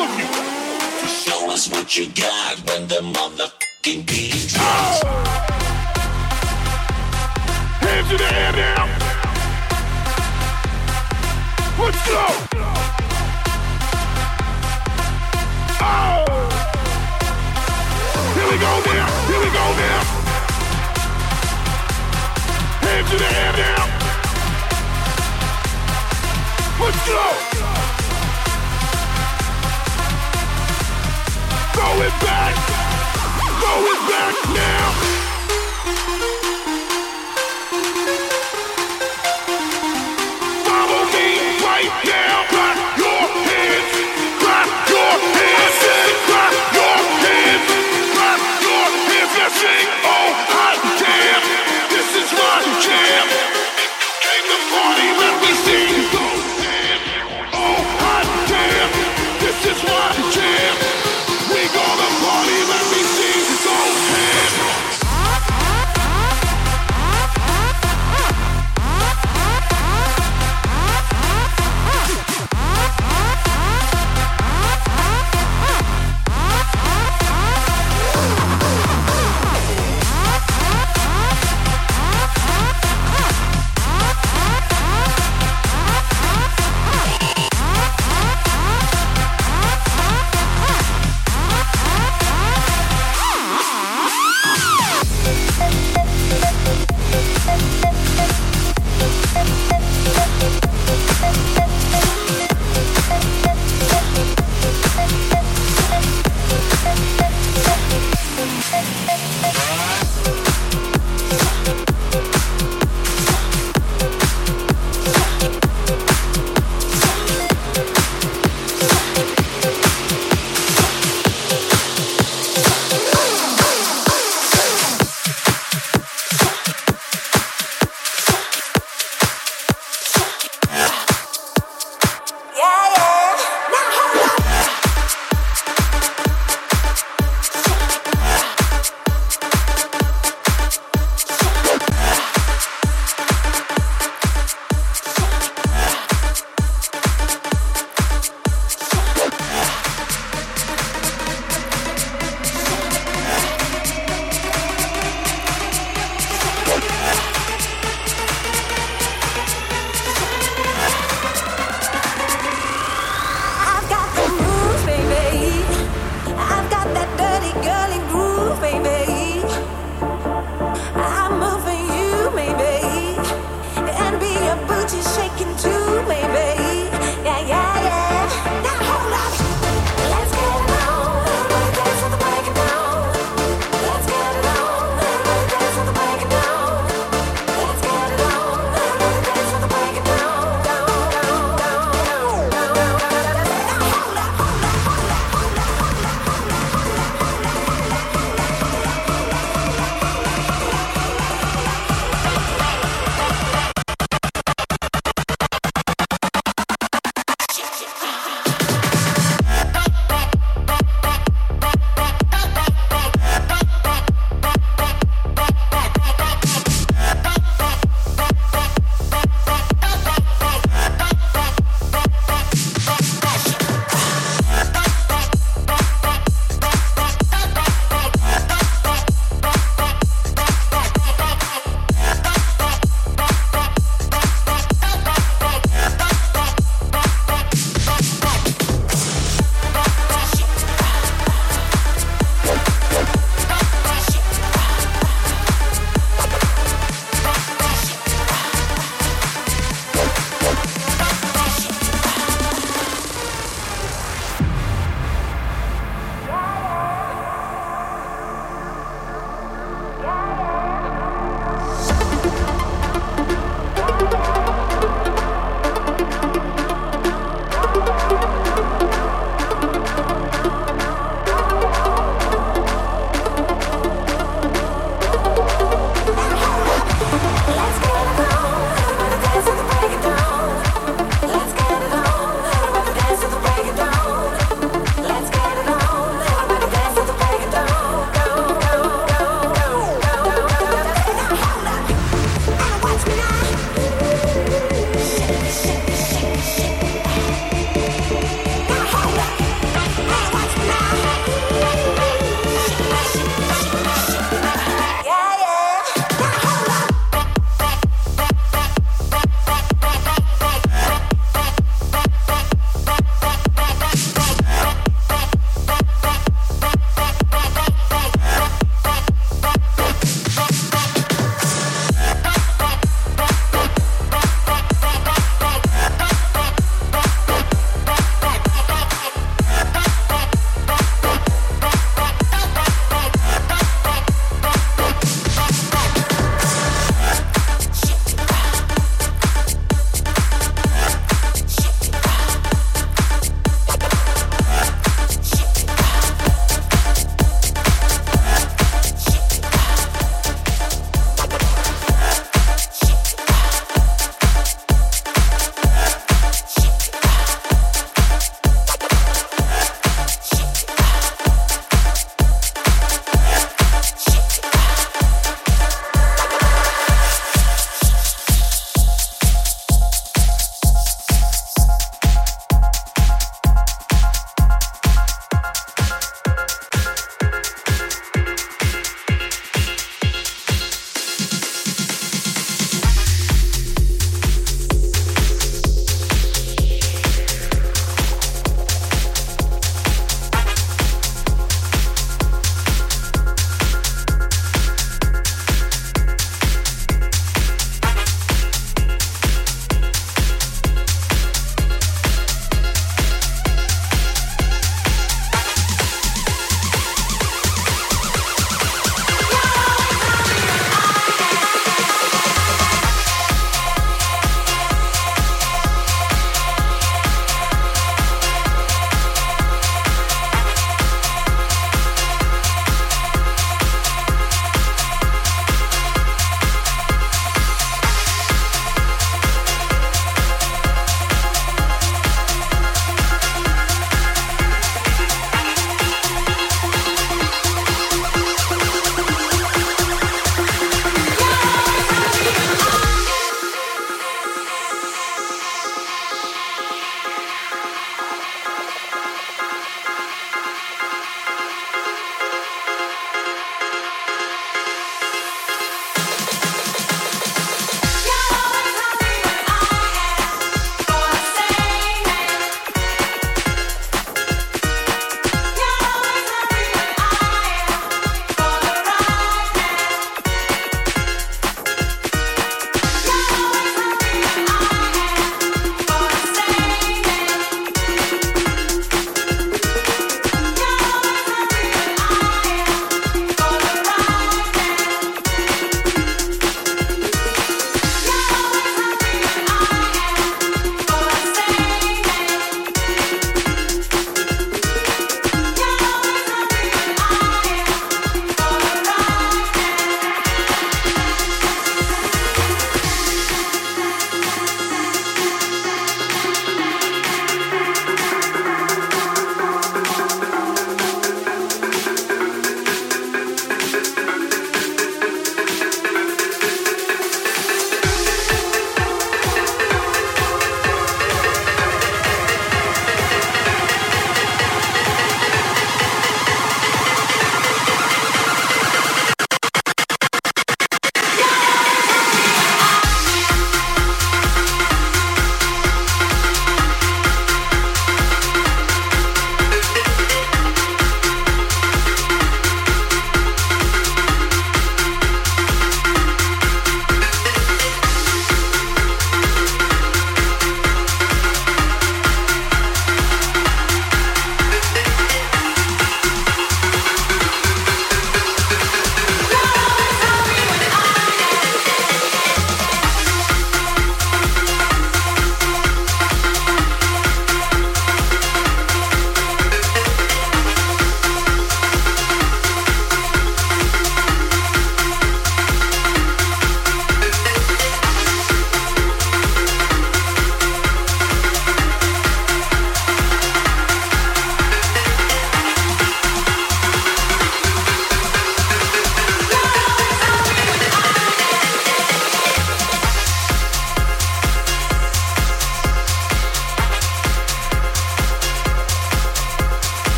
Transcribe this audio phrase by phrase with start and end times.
[0.00, 0.24] all of you.
[1.08, 5.02] Show us what you got when the motherfucking beat drops.
[5.04, 5.08] Oh!
[7.80, 8.86] Hands in the air now.
[11.78, 12.26] Let's go.
[15.82, 16.24] Oh!
[18.34, 19.08] Here we go now.
[19.28, 20.02] Here we go now.
[22.86, 23.84] Hands in the air now.
[26.80, 27.79] Let's go.
[31.80, 32.54] Going back,
[33.58, 35.29] going back now.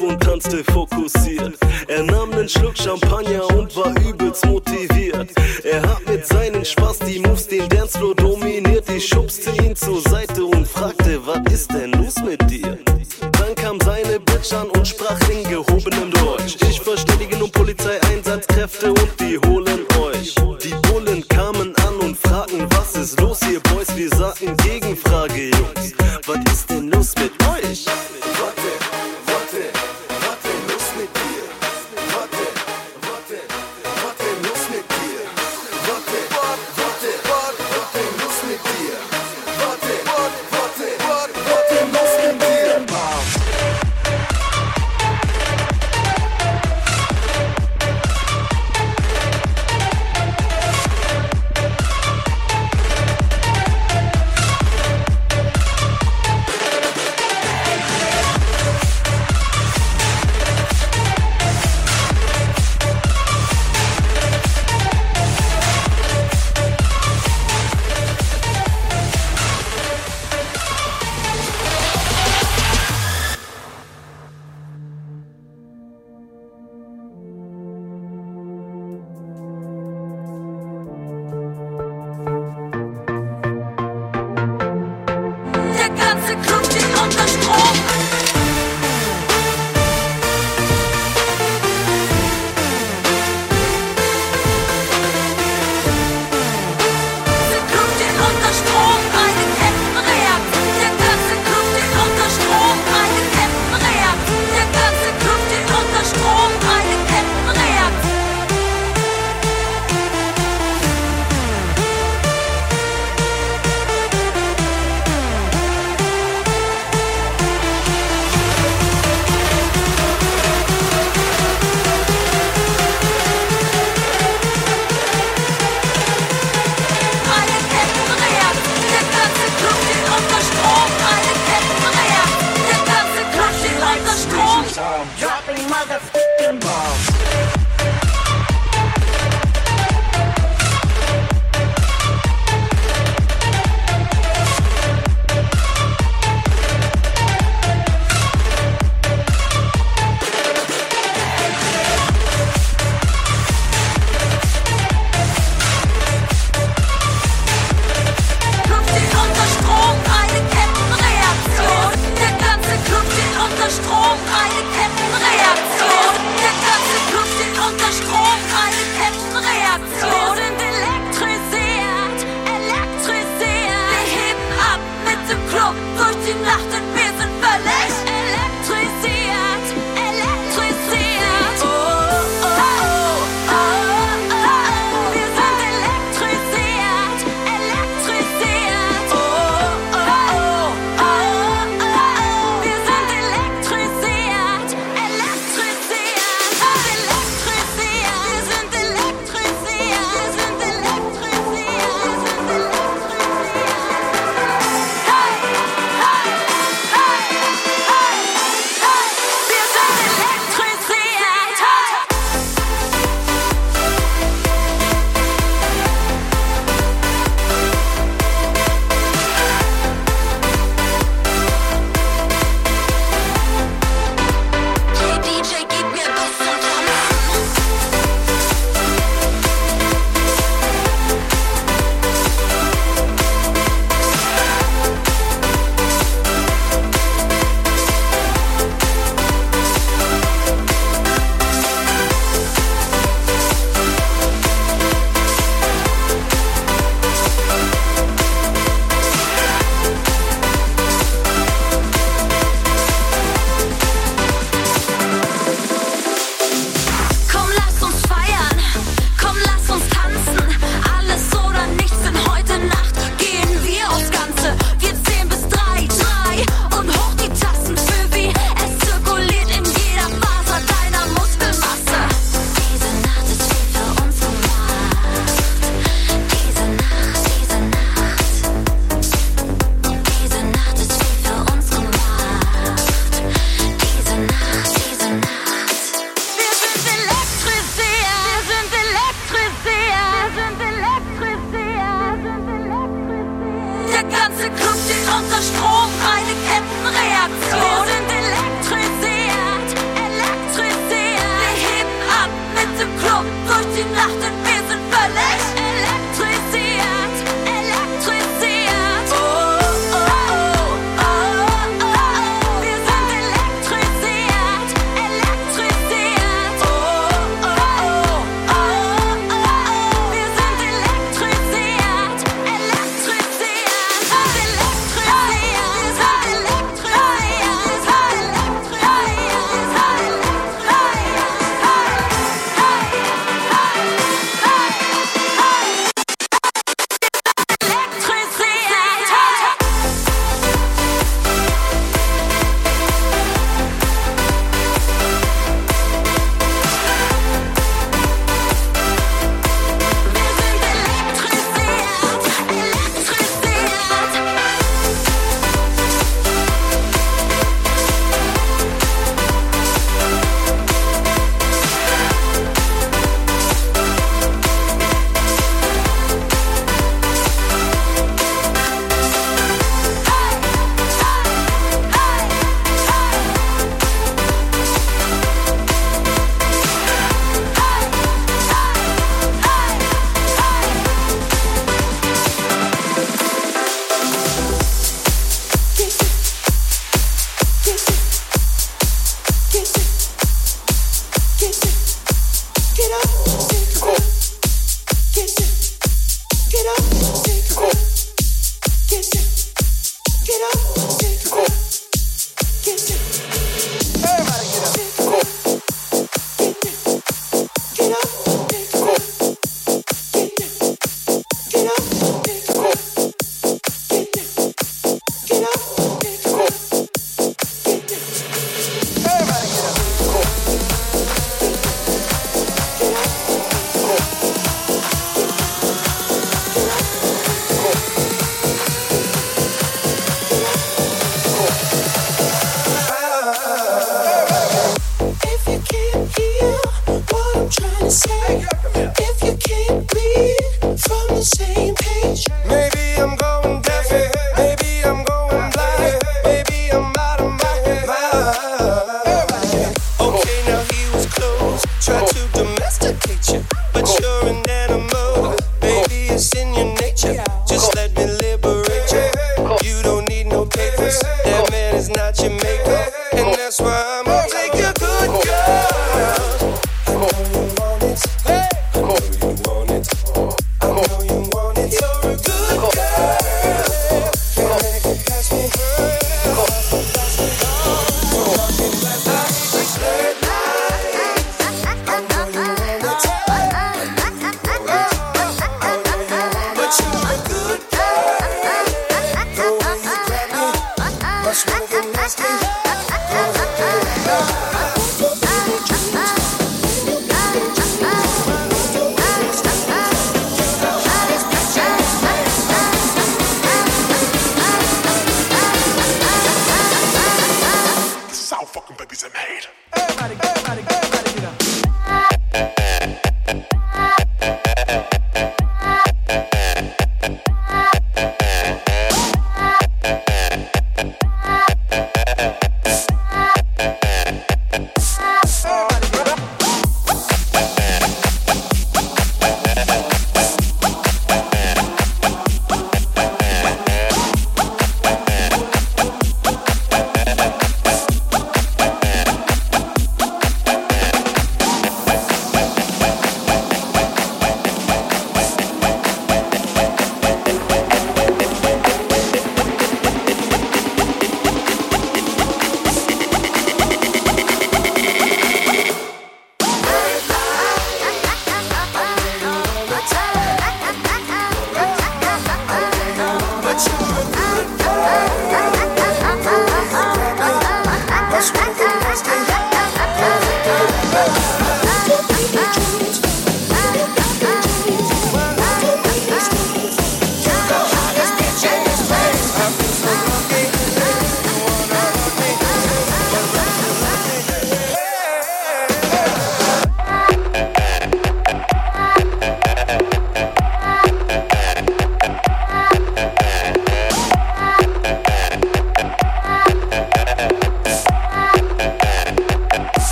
[0.00, 1.58] und tanzte fokussiert.
[1.88, 5.30] Er nahm nen Schluck Champagner und war übelst motiviert.
[5.64, 8.88] Er hat mit seinen Spaß die Moves den Dancefloor dominiert.
[8.90, 10.29] Ich schubste ihn zur Seite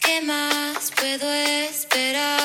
[0.00, 2.37] ¿Qué más puedo esperar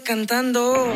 [0.00, 0.92] cantando.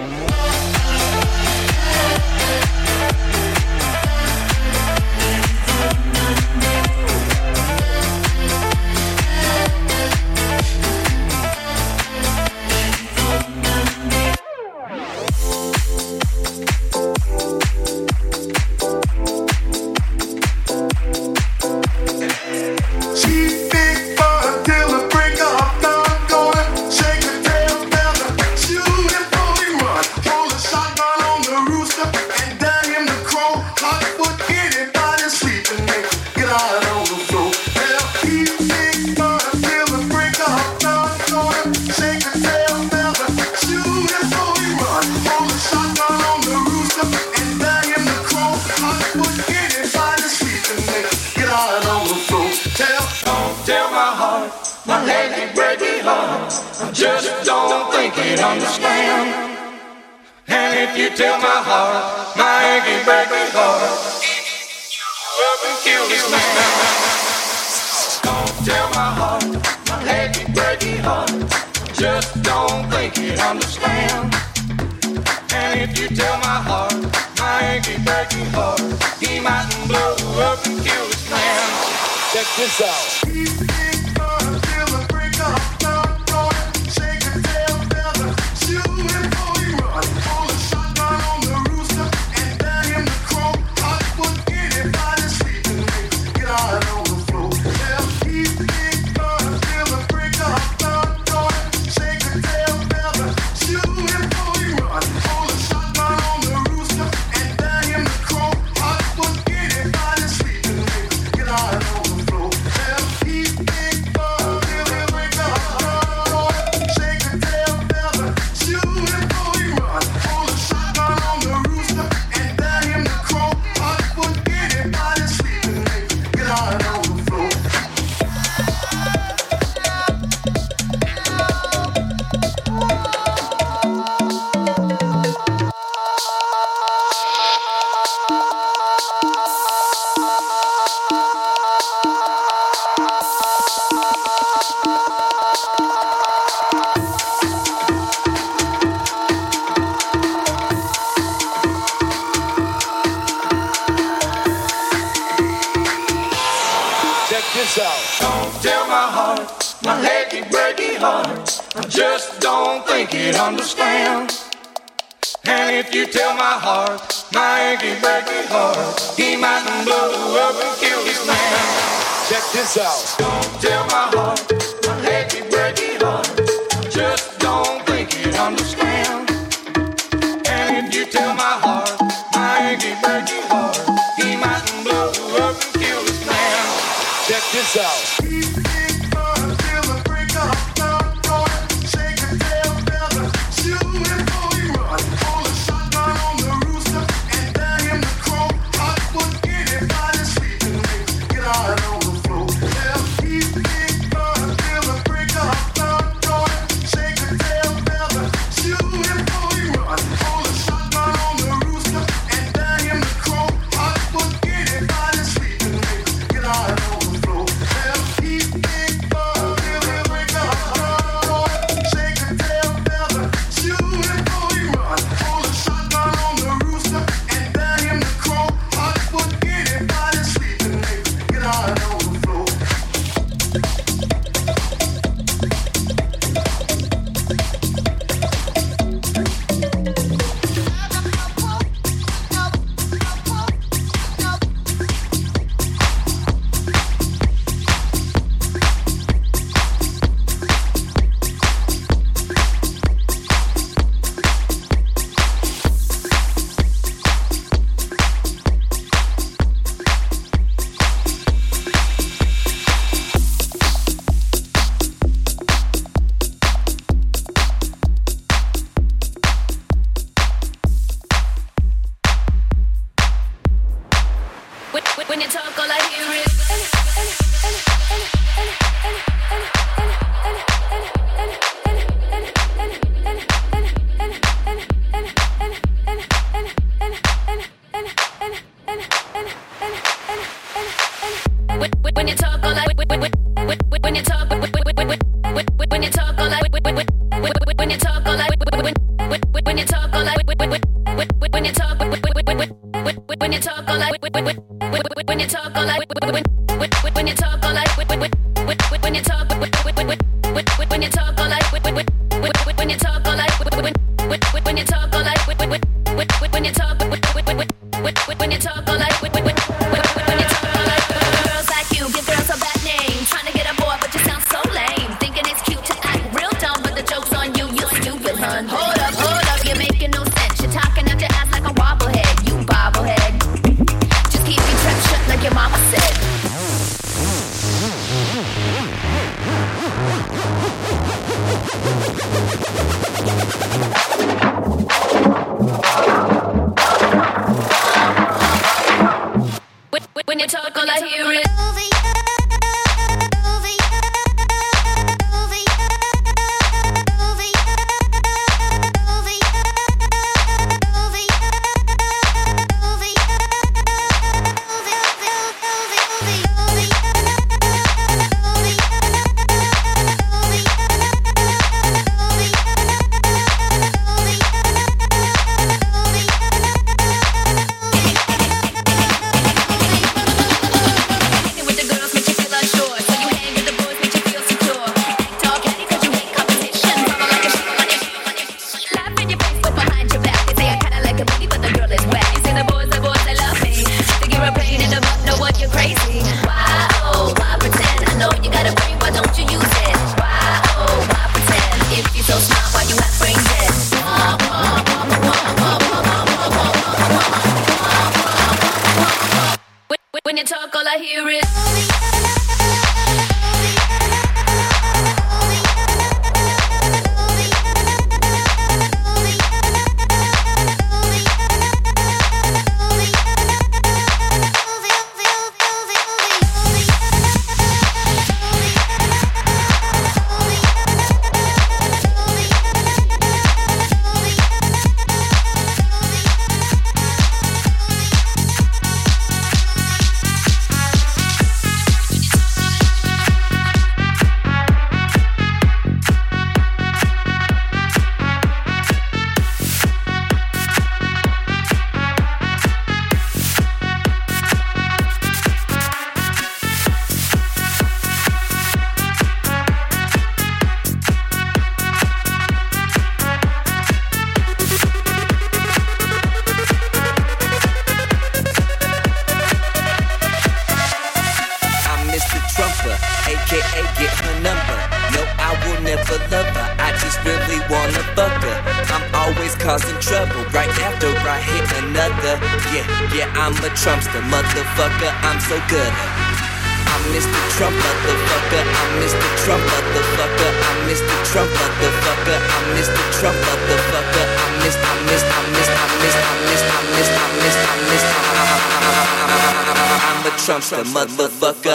[501.32, 501.53] fuck up.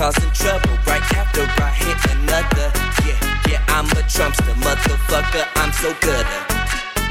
[0.00, 2.72] causing trouble right after I hit another.
[3.04, 6.26] Yeah, yeah, I'm a Trumpster, motherfucker, I'm so good.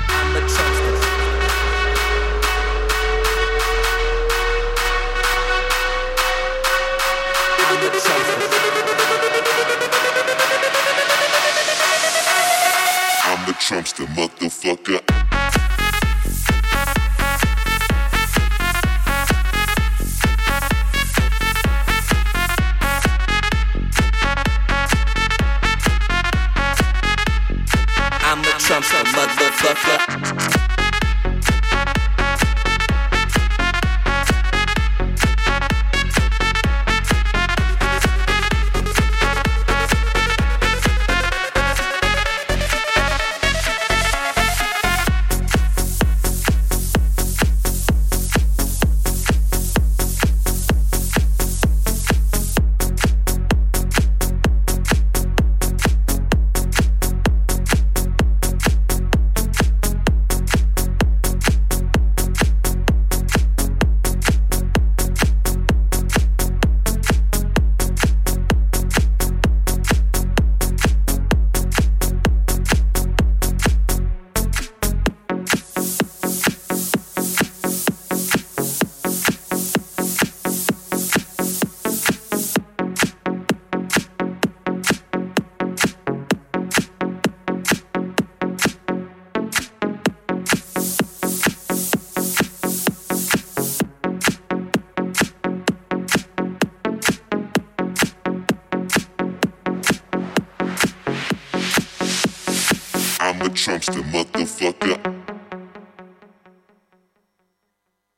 [0.10, 1.09] I'm a Trumpster.